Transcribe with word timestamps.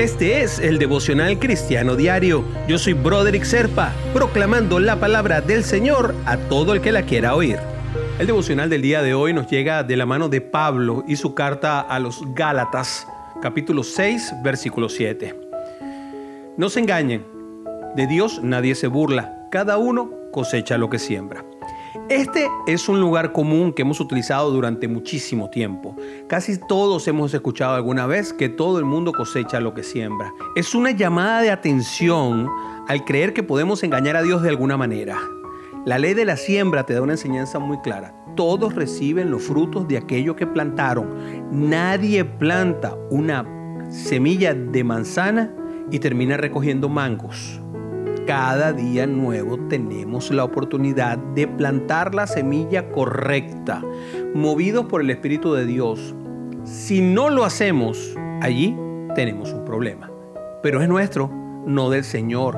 Este 0.00 0.40
es 0.40 0.58
el 0.58 0.78
devocional 0.78 1.38
cristiano 1.38 1.94
diario. 1.94 2.42
Yo 2.66 2.78
soy 2.78 2.94
Broderick 2.94 3.44
Serpa, 3.44 3.92
proclamando 4.14 4.80
la 4.80 4.98
palabra 4.98 5.42
del 5.42 5.62
Señor 5.62 6.14
a 6.24 6.38
todo 6.38 6.72
el 6.72 6.80
que 6.80 6.90
la 6.90 7.02
quiera 7.02 7.34
oír. 7.34 7.58
El 8.18 8.26
devocional 8.26 8.70
del 8.70 8.80
día 8.80 9.02
de 9.02 9.12
hoy 9.12 9.34
nos 9.34 9.48
llega 9.48 9.82
de 9.82 9.98
la 9.98 10.06
mano 10.06 10.30
de 10.30 10.40
Pablo 10.40 11.04
y 11.06 11.16
su 11.16 11.34
carta 11.34 11.80
a 11.82 11.98
los 11.98 12.22
Gálatas, 12.34 13.06
capítulo 13.42 13.82
6, 13.82 14.36
versículo 14.42 14.88
7. 14.88 15.38
No 16.56 16.70
se 16.70 16.80
engañen, 16.80 17.26
de 17.94 18.06
Dios 18.06 18.40
nadie 18.42 18.76
se 18.76 18.86
burla, 18.86 19.48
cada 19.50 19.76
uno 19.76 20.10
cosecha 20.32 20.78
lo 20.78 20.88
que 20.88 20.98
siembra. 20.98 21.44
Este 22.08 22.48
es 22.68 22.88
un 22.88 23.00
lugar 23.00 23.32
común 23.32 23.72
que 23.72 23.82
hemos 23.82 23.98
utilizado 23.98 24.52
durante 24.52 24.86
muchísimo 24.86 25.50
tiempo. 25.50 25.96
Casi 26.28 26.56
todos 26.56 27.08
hemos 27.08 27.34
escuchado 27.34 27.74
alguna 27.74 28.06
vez 28.06 28.32
que 28.32 28.48
todo 28.48 28.78
el 28.78 28.84
mundo 28.84 29.12
cosecha 29.12 29.58
lo 29.58 29.74
que 29.74 29.82
siembra. 29.82 30.32
Es 30.54 30.74
una 30.74 30.92
llamada 30.92 31.42
de 31.42 31.50
atención 31.50 32.48
al 32.86 33.04
creer 33.04 33.32
que 33.32 33.42
podemos 33.42 33.82
engañar 33.82 34.16
a 34.16 34.22
Dios 34.22 34.42
de 34.42 34.50
alguna 34.50 34.76
manera. 34.76 35.18
La 35.84 35.98
ley 35.98 36.14
de 36.14 36.24
la 36.24 36.36
siembra 36.36 36.84
te 36.84 36.94
da 36.94 37.02
una 37.02 37.14
enseñanza 37.14 37.58
muy 37.58 37.78
clara. 37.78 38.14
Todos 38.36 38.74
reciben 38.74 39.30
los 39.30 39.42
frutos 39.42 39.88
de 39.88 39.98
aquello 39.98 40.36
que 40.36 40.46
plantaron. 40.46 41.08
Nadie 41.50 42.24
planta 42.24 42.94
una 43.10 43.44
semilla 43.90 44.54
de 44.54 44.84
manzana 44.84 45.52
y 45.90 45.98
termina 45.98 46.36
recogiendo 46.36 46.88
mangos 46.88 47.60
cada 48.30 48.72
día 48.72 49.08
nuevo 49.08 49.58
tenemos 49.68 50.30
la 50.30 50.44
oportunidad 50.44 51.18
de 51.18 51.48
plantar 51.48 52.14
la 52.14 52.28
semilla 52.28 52.88
correcta, 52.92 53.82
movidos 54.34 54.86
por 54.86 55.00
el 55.00 55.10
Espíritu 55.10 55.52
de 55.52 55.66
Dios. 55.66 56.14
Si 56.62 57.00
no 57.00 57.28
lo 57.28 57.44
hacemos, 57.44 58.14
allí 58.40 58.76
tenemos 59.16 59.52
un 59.52 59.64
problema. 59.64 60.12
Pero 60.62 60.80
es 60.80 60.88
nuestro, 60.88 61.28
no 61.66 61.90
del 61.90 62.04
Señor. 62.04 62.56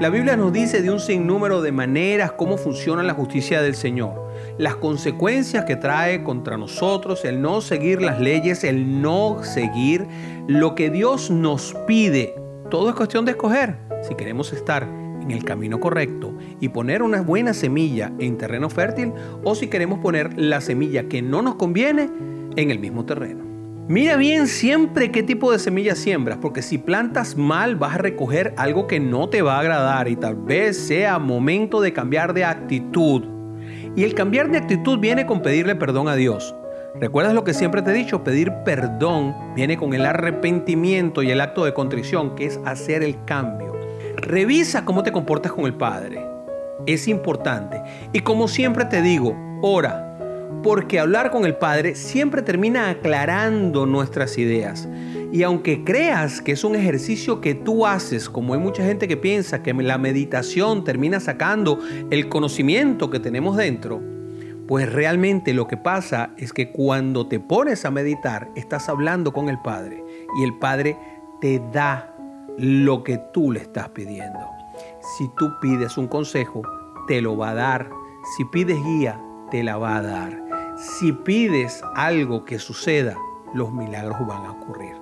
La 0.00 0.08
Biblia 0.08 0.36
nos 0.36 0.52
dice 0.52 0.82
de 0.82 0.90
un 0.90 0.98
sinnúmero 0.98 1.62
de 1.62 1.70
maneras 1.70 2.32
cómo 2.32 2.56
funciona 2.56 3.04
la 3.04 3.14
justicia 3.14 3.62
del 3.62 3.76
Señor. 3.76 4.28
Las 4.58 4.74
consecuencias 4.74 5.66
que 5.66 5.76
trae 5.76 6.24
contra 6.24 6.56
nosotros 6.56 7.24
el 7.24 7.40
no 7.40 7.60
seguir 7.60 8.02
las 8.02 8.18
leyes, 8.18 8.64
el 8.64 9.00
no 9.00 9.44
seguir 9.44 10.04
lo 10.48 10.74
que 10.74 10.90
Dios 10.90 11.30
nos 11.30 11.76
pide. 11.86 12.34
Todo 12.70 12.88
es 12.88 12.96
cuestión 12.96 13.24
de 13.24 13.30
escoger 13.30 13.85
si 14.06 14.14
queremos 14.14 14.52
estar 14.52 14.84
en 14.84 15.30
el 15.30 15.44
camino 15.44 15.80
correcto 15.80 16.32
y 16.60 16.68
poner 16.68 17.02
una 17.02 17.20
buena 17.20 17.52
semilla 17.54 18.12
en 18.18 18.38
terreno 18.38 18.70
fértil 18.70 19.12
o 19.42 19.54
si 19.54 19.68
queremos 19.68 19.98
poner 19.98 20.38
la 20.38 20.60
semilla 20.60 21.08
que 21.08 21.22
no 21.22 21.42
nos 21.42 21.56
conviene 21.56 22.08
en 22.56 22.70
el 22.70 22.78
mismo 22.78 23.04
terreno. 23.04 23.44
Mira 23.88 24.16
bien 24.16 24.48
siempre 24.48 25.12
qué 25.12 25.22
tipo 25.22 25.52
de 25.52 25.60
semilla 25.60 25.94
siembras, 25.94 26.38
porque 26.42 26.60
si 26.60 26.76
plantas 26.76 27.36
mal 27.36 27.76
vas 27.76 27.94
a 27.94 27.98
recoger 27.98 28.52
algo 28.56 28.88
que 28.88 28.98
no 28.98 29.28
te 29.28 29.42
va 29.42 29.56
a 29.56 29.60
agradar 29.60 30.08
y 30.08 30.16
tal 30.16 30.34
vez 30.34 30.76
sea 30.76 31.20
momento 31.20 31.80
de 31.80 31.92
cambiar 31.92 32.34
de 32.34 32.44
actitud. 32.44 33.24
Y 33.94 34.02
el 34.02 34.14
cambiar 34.14 34.50
de 34.50 34.58
actitud 34.58 34.98
viene 34.98 35.24
con 35.24 35.40
pedirle 35.40 35.76
perdón 35.76 36.08
a 36.08 36.16
Dios. 36.16 36.52
¿Recuerdas 37.00 37.34
lo 37.34 37.44
que 37.44 37.54
siempre 37.54 37.80
te 37.82 37.92
he 37.92 37.94
dicho? 37.94 38.24
Pedir 38.24 38.52
perdón 38.64 39.36
viene 39.54 39.76
con 39.76 39.94
el 39.94 40.04
arrepentimiento 40.04 41.22
y 41.22 41.30
el 41.30 41.40
acto 41.40 41.64
de 41.64 41.72
contrición, 41.72 42.34
que 42.34 42.46
es 42.46 42.58
hacer 42.64 43.04
el 43.04 43.24
cambio. 43.24 43.75
Revisa 44.16 44.84
cómo 44.84 45.02
te 45.02 45.12
comportas 45.12 45.52
con 45.52 45.66
el 45.66 45.74
Padre. 45.74 46.24
Es 46.86 47.06
importante. 47.08 47.80
Y 48.12 48.20
como 48.20 48.48
siempre 48.48 48.84
te 48.86 49.02
digo, 49.02 49.36
ora. 49.62 50.02
Porque 50.62 50.98
hablar 50.98 51.30
con 51.30 51.44
el 51.44 51.56
Padre 51.56 51.94
siempre 51.94 52.42
termina 52.42 52.88
aclarando 52.90 53.84
nuestras 53.86 54.38
ideas. 54.38 54.88
Y 55.32 55.42
aunque 55.42 55.84
creas 55.84 56.40
que 56.40 56.52
es 56.52 56.64
un 56.64 56.76
ejercicio 56.76 57.40
que 57.40 57.54
tú 57.54 57.86
haces, 57.86 58.30
como 58.30 58.54
hay 58.54 58.60
mucha 58.60 58.84
gente 58.84 59.06
que 59.06 59.16
piensa 59.16 59.62
que 59.62 59.74
la 59.74 59.98
meditación 59.98 60.84
termina 60.84 61.20
sacando 61.20 61.78
el 62.10 62.28
conocimiento 62.28 63.10
que 63.10 63.20
tenemos 63.20 63.56
dentro, 63.56 64.00
pues 64.66 64.92
realmente 64.92 65.52
lo 65.52 65.68
que 65.68 65.76
pasa 65.76 66.30
es 66.38 66.52
que 66.52 66.70
cuando 66.70 67.28
te 67.28 67.38
pones 67.38 67.84
a 67.84 67.90
meditar, 67.90 68.48
estás 68.56 68.88
hablando 68.88 69.32
con 69.32 69.48
el 69.48 69.58
Padre 69.62 70.02
y 70.40 70.44
el 70.44 70.58
Padre 70.58 70.96
te 71.40 71.60
da 71.72 72.15
lo 72.58 73.02
que 73.04 73.18
tú 73.32 73.52
le 73.52 73.60
estás 73.60 73.88
pidiendo. 73.90 74.40
Si 75.16 75.28
tú 75.36 75.58
pides 75.60 75.96
un 75.96 76.08
consejo, 76.08 76.62
te 77.06 77.20
lo 77.20 77.36
va 77.36 77.50
a 77.50 77.54
dar. 77.54 77.90
Si 78.36 78.44
pides 78.44 78.82
guía, 78.82 79.20
te 79.50 79.62
la 79.62 79.76
va 79.76 79.96
a 79.96 80.02
dar. 80.02 80.42
Si 80.76 81.12
pides 81.12 81.82
algo 81.94 82.44
que 82.44 82.58
suceda, 82.58 83.16
los 83.54 83.72
milagros 83.72 84.26
van 84.26 84.44
a 84.44 84.52
ocurrir. 84.52 84.96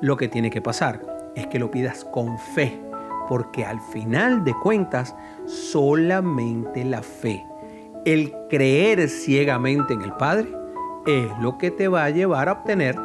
Lo 0.00 0.16
que 0.16 0.28
tiene 0.28 0.50
que 0.50 0.62
pasar 0.62 1.00
es 1.34 1.46
que 1.46 1.58
lo 1.58 1.70
pidas 1.70 2.04
con 2.04 2.38
fe, 2.38 2.80
porque 3.28 3.64
al 3.64 3.80
final 3.80 4.44
de 4.44 4.54
cuentas, 4.54 5.14
solamente 5.46 6.84
la 6.84 7.02
fe, 7.02 7.46
el 8.04 8.32
creer 8.48 9.08
ciegamente 9.08 9.94
en 9.94 10.02
el 10.02 10.12
Padre, 10.14 10.48
es 11.06 11.30
lo 11.40 11.58
que 11.58 11.70
te 11.70 11.88
va 11.88 12.04
a 12.04 12.10
llevar 12.10 12.48
a 12.48 12.52
obtener 12.52 12.96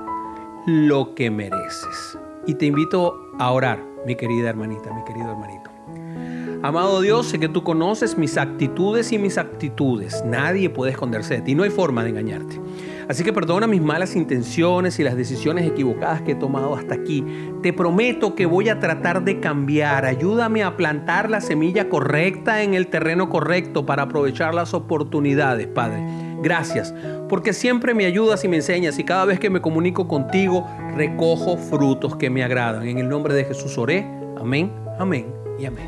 lo 0.66 1.14
que 1.14 1.30
mereces. 1.30 2.18
Y 2.48 2.56
te 2.56 2.66
invito 2.66 3.30
a 3.40 3.52
orar 3.52 3.84
mi 4.06 4.16
querida 4.16 4.50
hermanita, 4.50 4.94
mi 4.94 5.04
querido 5.04 5.32
hermanito. 5.32 5.72
Amado 6.62 7.02
Dios, 7.02 7.28
sé 7.28 7.40
que 7.40 7.48
tú 7.48 7.64
conoces 7.64 8.18
mis 8.18 8.38
actitudes 8.38 9.12
y 9.12 9.20
mis 9.20 9.38
actitudes. 9.38 10.24
Nadie 10.26 10.70
puede 10.70 10.92
esconderse 10.94 11.36
de 11.36 11.42
ti, 11.42 11.54
no 11.54 11.62
hay 11.62 11.70
forma 11.70 12.04
de 12.04 12.10
engañarte. 12.10 12.60
Así 13.08 13.24
que 13.24 13.32
perdona 13.32 13.68
mis 13.68 13.82
malas 13.82 14.16
intenciones 14.16 14.98
y 15.00 15.04
las 15.04 15.16
decisiones 15.16 15.68
equivocadas 15.68 16.24
que 16.24 16.32
he 16.32 16.36
tomado 16.36 16.76
hasta 16.76 16.96
aquí. 16.96 17.24
Te 17.62 17.72
prometo 17.72 18.34
que 18.34 18.48
voy 18.48 18.70
a 18.70 18.80
tratar 18.80 19.24
de 19.24 19.40
cambiar. 19.40 20.06
Ayúdame 20.06 20.64
a 20.64 20.76
plantar 20.76 21.30
la 21.30 21.40
semilla 21.40 21.88
correcta 21.88 22.64
en 22.64 22.74
el 22.74 22.88
terreno 22.88 23.30
correcto 23.30 23.86
para 23.86 24.04
aprovechar 24.04 24.56
las 24.56 24.74
oportunidades, 24.74 25.68
Padre. 25.68 26.25
Gracias, 26.42 26.94
porque 27.30 27.54
siempre 27.54 27.94
me 27.94 28.06
ayudas 28.06 28.44
y 28.44 28.48
me 28.48 28.58
enseñas 28.58 29.00
y 29.00 29.04
cada 29.04 29.26
vez 29.26 29.40
que 29.40 29.50
me 29.50 29.62
comunico 29.62 30.08
contigo 30.08 30.68
recojo 30.96 31.58
frutos 31.58 32.16
que 32.16 32.30
me 32.30 32.44
agradan. 32.44 32.88
En 32.88 32.98
el 32.98 33.10
nombre 33.10 33.34
de 33.34 33.46
Jesús 33.46 33.78
oré. 33.78 34.06
Amén, 34.38 34.72
amén 35.00 35.34
y 35.60 35.66
amén. 35.66 35.88